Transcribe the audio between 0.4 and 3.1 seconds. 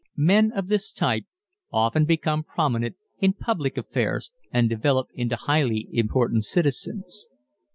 of this type often become prominent